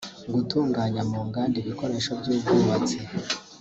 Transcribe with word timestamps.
gutunganya 0.33 1.01
mu 1.11 1.19
nganda 1.27 1.55
ibikoresho 1.63 2.11
by’ubwubatsi 2.19 2.97